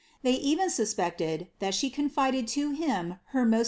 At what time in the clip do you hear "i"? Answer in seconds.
3.59-3.59